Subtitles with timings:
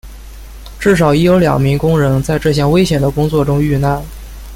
[0.79, 4.01] 至少已有两名工人在这项危险的工作中遇难。